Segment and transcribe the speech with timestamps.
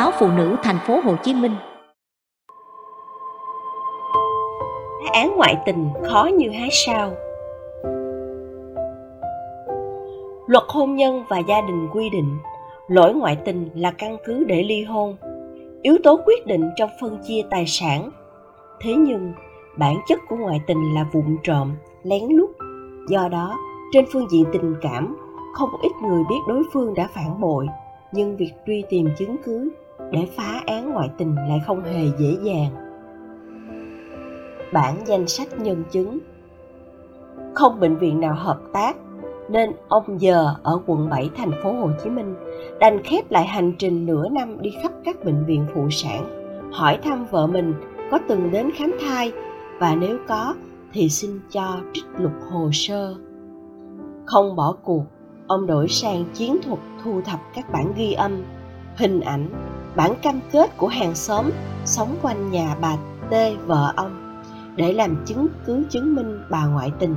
[0.00, 1.54] báo Phụ nữ thành phố Hồ Chí Minh.
[5.12, 7.12] Án ngoại tình khó như hái sao.
[10.46, 12.38] Luật hôn nhân và gia đình quy định
[12.88, 15.16] lỗi ngoại tình là căn cứ để ly hôn,
[15.82, 18.10] yếu tố quyết định trong phân chia tài sản.
[18.80, 19.32] Thế nhưng,
[19.78, 22.50] bản chất của ngoại tình là vụng trộm, lén lút.
[23.08, 23.56] Do đó,
[23.92, 25.16] trên phương diện tình cảm,
[25.54, 27.66] không ít người biết đối phương đã phản bội,
[28.12, 29.70] nhưng việc truy tìm chứng cứ
[30.10, 32.70] để phá án ngoại tình lại không hề dễ dàng.
[34.72, 36.18] Bản danh sách nhân chứng
[37.54, 38.96] Không bệnh viện nào hợp tác
[39.48, 42.34] nên ông giờ ở quận 7 thành phố Hồ Chí Minh
[42.80, 46.24] đành khép lại hành trình nửa năm đi khắp các bệnh viện phụ sản,
[46.72, 47.74] hỏi thăm vợ mình
[48.10, 49.32] có từng đến khám thai
[49.78, 50.54] và nếu có
[50.92, 53.14] thì xin cho trích lục hồ sơ.
[54.26, 55.04] Không bỏ cuộc,
[55.46, 58.42] ông đổi sang chiến thuật thu thập các bản ghi âm,
[58.96, 59.48] hình ảnh,
[59.94, 61.50] bản cam kết của hàng xóm
[61.84, 62.96] sống quanh nhà bà
[63.30, 63.34] T
[63.66, 64.42] vợ ông
[64.76, 67.14] để làm chứng cứ chứng minh bà ngoại tình.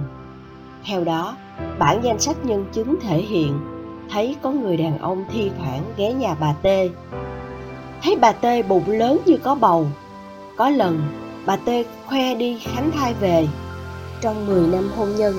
[0.85, 1.38] Theo đó,
[1.80, 3.59] bản danh sách nhân chứng thể hiện
[4.09, 6.67] thấy có người đàn ông thi thoảng ghé nhà bà T.
[8.03, 9.87] Thấy bà T bụng lớn như có bầu.
[10.58, 11.02] Có lần,
[11.45, 11.69] bà T
[12.05, 13.47] khoe đi khánh thai về.
[14.21, 15.35] Trong 10 năm hôn nhân,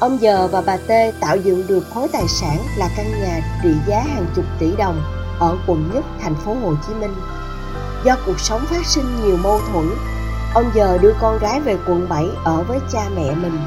[0.00, 3.70] ông giờ và bà T tạo dựng được khối tài sản là căn nhà trị
[3.86, 7.14] giá hàng chục tỷ đồng ở quận nhất thành phố Hồ Chí Minh.
[8.04, 9.90] Do cuộc sống phát sinh nhiều mâu thuẫn,
[10.54, 13.58] ông giờ đưa con gái về quận 7 ở với cha mẹ mình.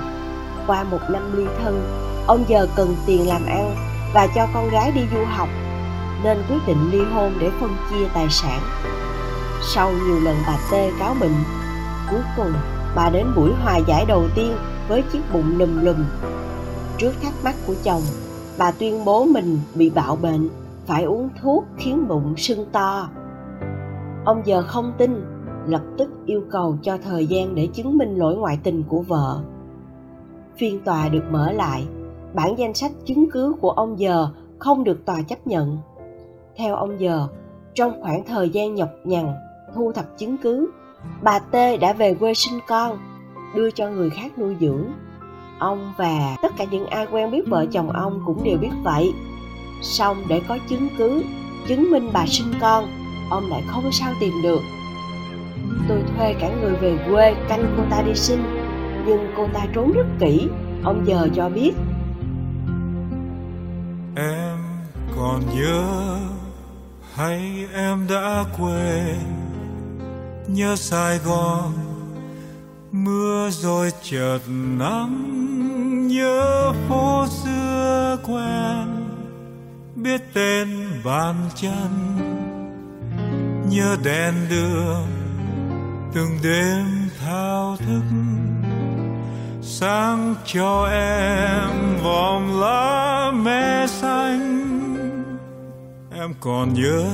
[0.68, 3.76] Qua một năm ly thân ông giờ cần tiền làm ăn
[4.14, 5.50] và cho con gái đi du học
[6.24, 8.60] nên quyết định ly hôn để phân chia tài sản.
[9.74, 11.36] Sau nhiều lần bà tê cáo bệnh
[12.12, 12.54] cuối cùng
[12.96, 14.58] bà đến buổi hòa giải đầu tiên
[14.88, 16.06] với chiếc bụng lùm lùm.
[16.98, 18.02] Trước thắc mắc của chồng
[18.58, 20.50] bà tuyên bố mình bị bạo bệnh
[20.88, 23.10] phải uống thuốc khiến bụng sưng to.
[24.26, 25.26] Ông giờ không tin,
[25.66, 29.40] lập tức yêu cầu cho thời gian để chứng minh lỗi ngoại tình của vợ.
[30.58, 31.88] Phiên tòa được mở lại,
[32.34, 34.28] bản danh sách chứng cứ của ông giờ
[34.60, 35.78] không được tòa chấp nhận.
[36.58, 37.28] Theo ông giờ,
[37.74, 39.34] trong khoảng thời gian nhọc nhằn,
[39.76, 40.72] thu thập chứng cứ,
[41.22, 42.98] bà t đã về quê sinh con,
[43.56, 44.84] đưa cho người khác nuôi dưỡng.
[45.60, 49.14] Ông và tất cả những ai quen biết vợ chồng ông cũng đều biết vậy
[49.82, 51.24] xong để có chứng cứ,
[51.68, 52.88] chứng minh bà sinh con,
[53.30, 54.62] ông lại không sao tìm được.
[55.88, 58.44] Tôi thuê cả người về quê canh cô ta đi sinh
[59.08, 60.48] nhưng cô ta trốn rất kỹ,
[60.84, 61.74] ông giờ cho biết.
[64.16, 64.58] Em
[65.16, 66.18] còn nhớ
[67.16, 69.18] hay em đã quên?
[70.48, 71.74] Nhớ sài gòn,
[72.92, 74.40] mưa rồi chợt
[74.80, 78.67] nắng, nhớ phố xưa quen
[80.08, 80.68] biết tên
[81.04, 82.18] bàn chân,
[83.70, 85.08] nhớ đèn đường
[86.14, 86.86] từng đêm
[87.26, 88.04] thao thức.
[89.62, 94.64] Sáng cho em vòng lá me xanh,
[96.12, 97.06] em còn nhớ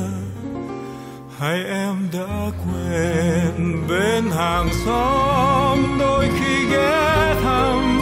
[1.39, 7.99] hay em đã quên bên hàng xóm đôi khi ghé thăm.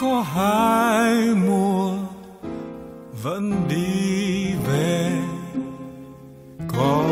[0.00, 1.14] Có hai
[1.46, 2.03] mùa
[3.34, 5.10] vẫn đi về.
[6.68, 7.04] Có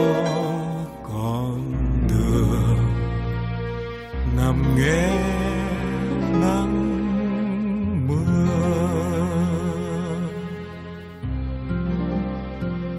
[1.03, 1.73] con
[2.09, 2.77] đường
[4.37, 5.23] nằm nghe
[6.41, 6.99] nắng
[8.09, 8.53] mưa.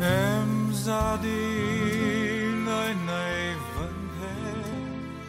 [0.01, 0.47] Em
[0.85, 1.55] ra đi
[2.65, 4.61] nơi này vẫn thế.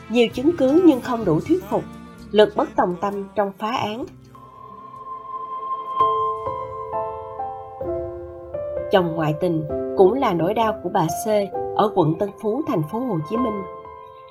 [0.09, 1.85] Nhiều chứng cứ nhưng không đủ thuyết phục,
[2.31, 4.05] lực bất tòng tâm trong phá án.
[8.95, 9.65] Chồng ngoại tình
[9.97, 11.29] cũng là nỗi đau của bà C
[11.77, 13.63] ở quận Tân Phú, thành phố Hồ Chí Minh.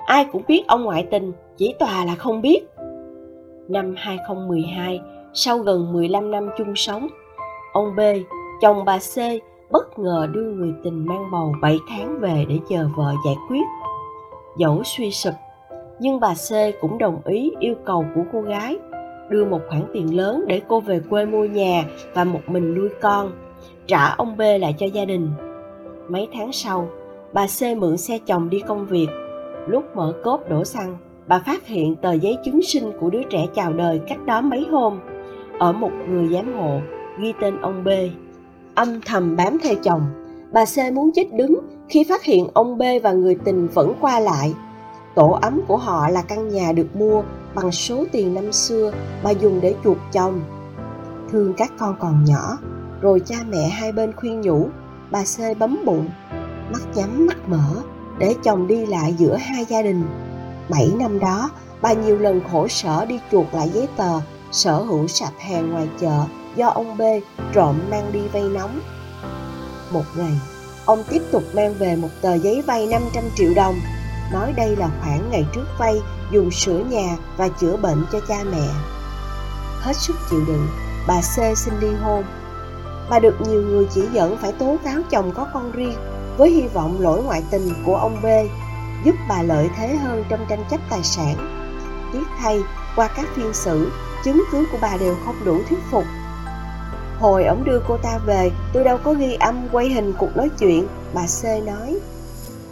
[0.06, 2.60] Ai cũng biết ông ngoại tình, chỉ tòa là không biết.
[3.68, 5.00] Năm 2012,
[5.34, 7.08] sau gần 15 năm chung sống,
[7.72, 8.00] ông B,
[8.60, 9.16] chồng bà C,
[9.70, 13.64] bất ngờ đưa người tình mang bầu 7 tháng về để chờ vợ giải quyết.
[14.58, 15.34] Dẫu suy sụp
[15.98, 18.78] nhưng bà C cũng đồng ý yêu cầu của cô gái
[19.28, 21.84] đưa một khoản tiền lớn để cô về quê mua nhà
[22.14, 23.32] và một mình nuôi con,
[23.86, 25.30] trả ông B lại cho gia đình.
[26.08, 26.88] Mấy tháng sau,
[27.32, 29.06] bà C mượn xe chồng đi công việc.
[29.68, 30.96] Lúc mở cốp đổ xăng,
[31.26, 34.66] bà phát hiện tờ giấy chứng sinh của đứa trẻ chào đời cách đó mấy
[34.70, 35.00] hôm.
[35.58, 36.80] Ở một người giám hộ,
[37.20, 37.88] ghi tên ông B.
[38.74, 40.02] Âm thầm bám theo chồng,
[40.52, 41.58] bà C muốn chết đứng
[41.88, 44.54] khi phát hiện ông B và người tình vẫn qua lại
[45.14, 47.22] Tổ ấm của họ là căn nhà được mua
[47.54, 48.92] bằng số tiền năm xưa
[49.24, 50.40] bà dùng để chuộc chồng.
[51.30, 52.58] Thương các con còn nhỏ,
[53.04, 54.68] rồi cha mẹ hai bên khuyên nhủ,
[55.10, 56.08] bà C bấm bụng.
[56.72, 57.82] mắt nhắm mắt mở
[58.18, 60.04] để chồng đi lại giữa hai gia đình.
[60.68, 61.50] Bảy năm đó,
[61.82, 64.20] bà nhiều lần khổ sở đi chuột lại giấy tờ
[64.52, 66.24] sở hữu sạp hàng ngoài chợ
[66.56, 67.02] do ông B
[67.54, 68.80] trộm mang đi vay nóng.
[69.92, 70.40] Một ngày,
[70.86, 73.74] ông tiếp tục mang về một tờ giấy vay 500 triệu đồng,
[74.32, 75.94] nói đây là khoản ngày trước vay
[76.32, 78.68] dùng sửa nhà và chữa bệnh cho cha mẹ.
[79.80, 80.66] Hết sức chịu đựng,
[81.08, 82.24] bà C xin ly hôn.
[83.10, 85.98] Bà được nhiều người chỉ dẫn phải tố cáo chồng có con riêng
[86.36, 88.26] với hy vọng lỗi ngoại tình của ông B
[89.04, 91.36] giúp bà lợi thế hơn trong tranh chấp tài sản.
[92.12, 92.62] Tiếc thay,
[92.96, 93.90] qua các phiên xử,
[94.24, 96.04] chứng cứ của bà đều không đủ thuyết phục.
[97.18, 100.50] Hồi ông đưa cô ta về, tôi đâu có ghi âm quay hình cuộc nói
[100.58, 101.98] chuyện, bà C nói.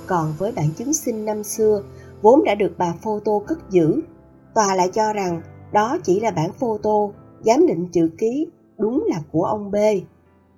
[0.07, 1.83] Còn với bản chứng sinh năm xưa,
[2.23, 4.01] vốn đã được bà photo cất giữ,
[4.55, 5.43] tòa lại cho rằng
[5.73, 7.09] đó chỉ là bản photo,
[7.41, 8.47] giám định chữ ký,
[8.79, 9.77] đúng là của ông B.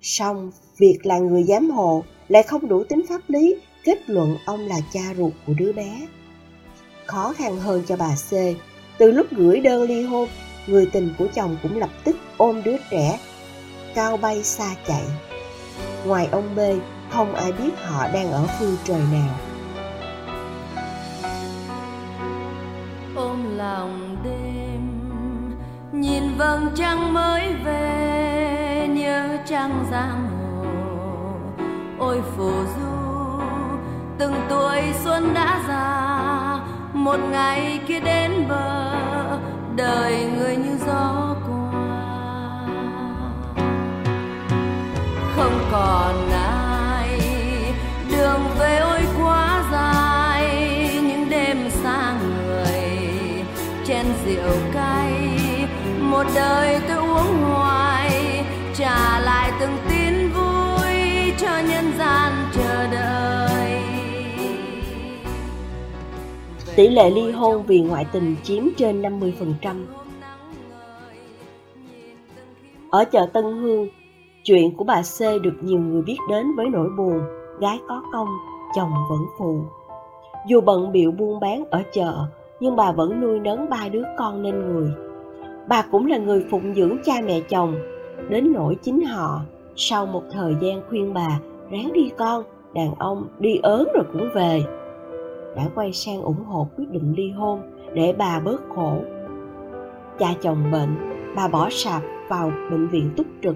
[0.07, 4.59] Song, việc là người giám hộ lại không đủ tính pháp lý kết luận ông
[4.59, 6.07] là cha ruột của đứa bé.
[7.05, 8.33] Khó khăn hơn cho bà C,
[8.97, 10.29] từ lúc gửi đơn ly hôn,
[10.67, 13.19] người tình của chồng cũng lập tức ôm đứa trẻ,
[13.95, 15.03] cao bay xa chạy.
[16.05, 16.59] Ngoài ông B,
[17.09, 19.39] không ai biết họ đang ở phương trời nào.
[23.15, 24.81] Ôm lòng đêm,
[26.01, 27.94] nhìn vầng trăng mới về,
[29.55, 33.41] trăng giang hồ, ôi phù du,
[34.17, 36.59] từng tuổi xuân đã già,
[36.93, 38.91] một ngày kia đến bờ,
[39.75, 41.71] đời người như gió qua.
[45.35, 47.19] Không còn ai
[48.11, 50.47] đường về ôi quá dài
[50.93, 52.81] những đêm xa người
[53.85, 55.37] chen rượu cay
[55.99, 56.94] một đời tôi
[66.75, 69.85] Tỷ lệ ly hôn vì ngoại tình chiếm trên 50%.
[72.89, 73.87] Ở chợ Tân Hương,
[74.43, 77.19] chuyện của bà C được nhiều người biết đến với nỗi buồn,
[77.59, 78.27] gái có công,
[78.75, 79.59] chồng vẫn phù.
[80.47, 82.13] Dù bận biệu buôn bán ở chợ,
[82.59, 84.89] nhưng bà vẫn nuôi nấng ba đứa con nên người.
[85.67, 87.75] Bà cũng là người phụng dưỡng cha mẹ chồng,
[88.29, 89.41] đến nỗi chính họ,
[89.75, 91.39] sau một thời gian khuyên bà
[91.71, 92.43] ráng đi con,
[92.73, 94.61] đàn ông đi ớn rồi cũng về
[95.55, 97.61] đã quay sang ủng hộ quyết định ly hôn
[97.93, 98.97] để bà bớt khổ.
[100.19, 100.95] Cha chồng bệnh,
[101.35, 103.55] bà bỏ sạp vào bệnh viện túc trực.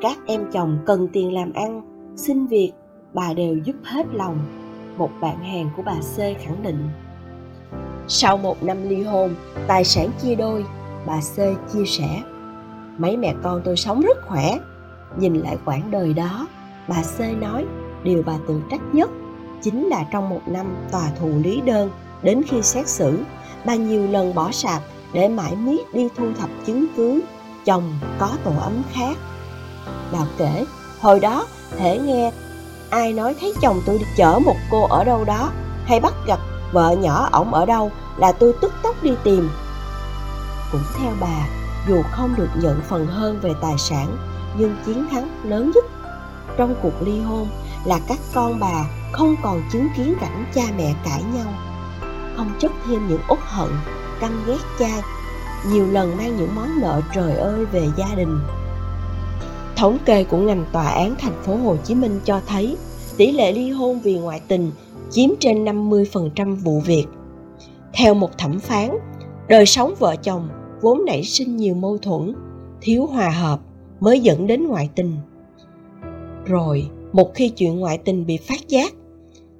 [0.00, 1.82] Các em chồng cần tiền làm ăn,
[2.16, 2.72] xin việc,
[3.14, 4.38] bà đều giúp hết lòng.
[4.96, 6.88] Một bạn hàng của bà C khẳng định.
[8.08, 9.30] Sau một năm ly hôn,
[9.66, 10.64] tài sản chia đôi,
[11.06, 11.36] bà C
[11.72, 12.22] chia sẻ.
[12.98, 14.58] Mấy mẹ con tôi sống rất khỏe.
[15.18, 16.46] Nhìn lại quãng đời đó,
[16.88, 17.66] bà C nói
[18.04, 19.10] điều bà tự trách nhất
[19.62, 21.90] chính là trong một năm tòa thụ lý đơn,
[22.22, 23.18] đến khi xét xử,
[23.64, 24.82] bà nhiều lần bỏ sạp
[25.12, 27.20] để mãi miết đi thu thập chứng cứ,
[27.64, 29.16] chồng có tổ ấm khác.
[30.12, 30.64] Bà kể,
[31.00, 31.46] hồi đó,
[31.76, 32.32] thể nghe,
[32.90, 35.50] ai nói thấy chồng tôi đi chở một cô ở đâu đó,
[35.84, 36.38] hay bắt gặp
[36.72, 39.50] vợ nhỏ ổng ở đâu, là tôi tức tốc đi tìm.
[40.72, 41.48] Cũng theo bà,
[41.88, 44.16] dù không được nhận phần hơn về tài sản,
[44.58, 45.84] nhưng chiến thắng lớn nhất
[46.56, 47.48] trong cuộc ly hôn
[47.84, 51.52] là các con bà không còn chứng kiến cảnh cha mẹ cãi nhau
[52.36, 53.70] không chất thêm những uất hận
[54.20, 55.00] căm ghét cha
[55.72, 58.38] nhiều lần mang những món nợ trời ơi về gia đình
[59.78, 62.76] thống kê của ngành tòa án thành phố Hồ Chí Minh cho thấy
[63.16, 64.70] tỷ lệ ly hôn vì ngoại tình
[65.10, 67.04] chiếm trên 50% vụ việc.
[67.92, 68.90] Theo một thẩm phán,
[69.48, 70.48] đời sống vợ chồng
[70.80, 72.34] vốn nảy sinh nhiều mâu thuẫn,
[72.80, 73.60] thiếu hòa hợp
[74.00, 75.16] mới dẫn đến ngoại tình.
[76.44, 78.92] Rồi, một khi chuyện ngoại tình bị phát giác,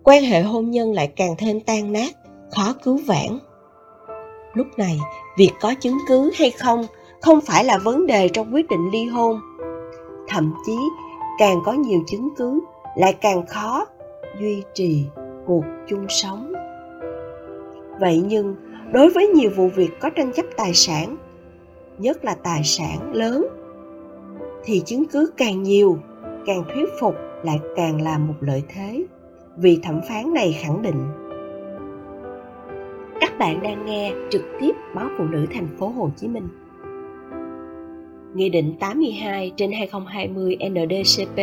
[0.05, 2.17] quan hệ hôn nhân lại càng thêm tan nát,
[2.51, 3.39] khó cứu vãn.
[4.55, 4.99] Lúc này,
[5.39, 6.87] việc có chứng cứ hay không
[7.21, 9.41] không phải là vấn đề trong quyết định ly hôn.
[10.29, 10.77] Thậm chí,
[11.39, 12.61] càng có nhiều chứng cứ
[12.97, 13.87] lại càng khó
[14.41, 15.05] duy trì
[15.47, 16.53] cuộc chung sống.
[18.01, 18.55] Vậy nhưng,
[18.93, 21.17] đối với nhiều vụ việc có tranh chấp tài sản,
[21.99, 23.47] nhất là tài sản lớn,
[24.65, 25.99] thì chứng cứ càng nhiều,
[26.47, 29.05] càng thuyết phục lại càng là một lợi thế
[29.57, 31.05] vì thẩm phán này khẳng định
[33.21, 36.49] các bạn đang nghe trực tiếp báo phụ nữ thành phố Hồ Chí Minh.
[38.35, 41.37] Nghị định 82 trên 2020 NDCP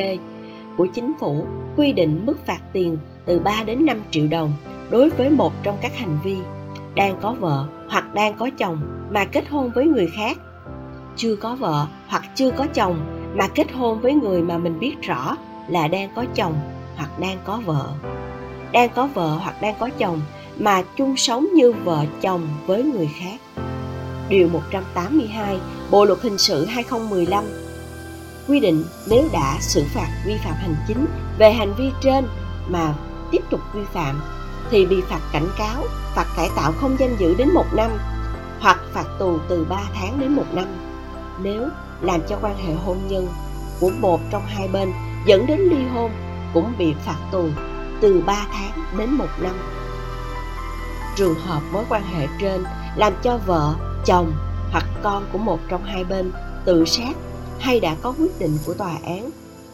[0.78, 1.46] của chính phủ
[1.78, 4.54] quy định mức phạt tiền từ 3 đến 5 triệu đồng
[4.92, 6.38] đối với một trong các hành vi
[6.96, 8.78] đang có vợ hoặc đang có chồng
[9.12, 10.38] mà kết hôn với người khác,
[11.16, 12.96] chưa có vợ hoặc chưa có chồng
[13.36, 15.38] mà kết hôn với người mà mình biết rõ
[15.68, 16.60] là đang có chồng
[16.98, 17.90] hoặc đang có vợ
[18.76, 20.22] đang có vợ hoặc đang có chồng
[20.58, 23.64] mà chung sống như vợ chồng với người khác.
[24.30, 25.60] Điều 182
[25.92, 27.44] Bộ luật hình sự 2015
[28.48, 31.06] quy định nếu đã xử phạt vi phạm hành chính
[31.38, 32.28] về hành vi trên
[32.68, 32.94] mà
[33.32, 34.22] tiếp tục vi phạm
[34.72, 35.84] thì bị phạt cảnh cáo,
[36.16, 37.92] phạt cải tạo không giam giữ đến một năm
[38.60, 40.66] hoặc phạt tù từ 3 tháng đến một năm.
[41.42, 41.68] Nếu
[42.02, 43.28] làm cho quan hệ hôn nhân
[43.80, 44.94] của một trong hai bên
[45.26, 46.12] dẫn đến ly hôn
[46.54, 47.48] cũng bị phạt tù
[48.02, 49.56] từ 3 tháng đến một năm.
[51.16, 52.64] Trường hợp mối quan hệ trên
[52.96, 54.32] làm cho vợ, chồng
[54.72, 56.32] hoặc con của một trong hai bên
[56.66, 57.16] tự sát
[57.60, 59.30] hay đã có quyết định của tòa án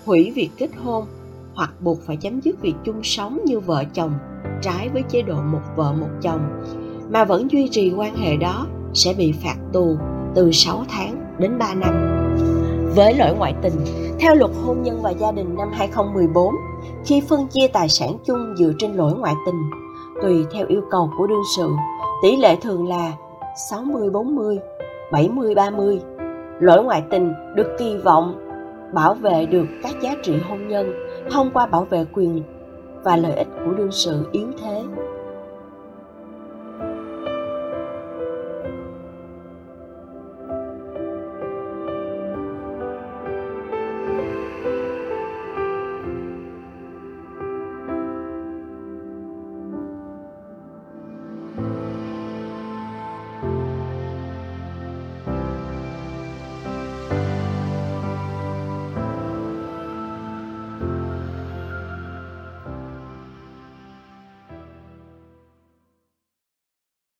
[0.05, 1.05] hủy việc kết hôn
[1.53, 4.13] hoặc buộc phải chấm dứt việc chung sống như vợ chồng
[4.61, 6.63] trái với chế độ một vợ một chồng
[7.09, 9.97] mà vẫn duy trì quan hệ đó sẽ bị phạt tù
[10.35, 12.20] từ 6 tháng đến 3 năm.
[12.95, 13.73] Với lỗi ngoại tình,
[14.19, 16.55] theo luật hôn nhân và gia đình năm 2014,
[17.05, 19.61] khi phân chia tài sản chung dựa trên lỗi ngoại tình,
[20.21, 21.69] tùy theo yêu cầu của đương sự,
[22.23, 23.13] tỷ lệ thường là
[23.71, 24.57] 60-40,
[25.11, 25.99] 70-30.
[26.59, 28.47] Lỗi ngoại tình được kỳ vọng
[28.93, 30.93] bảo vệ được các giá trị hôn nhân
[31.31, 32.43] thông qua bảo vệ quyền
[33.03, 34.83] và lợi ích của đương sự yếu thế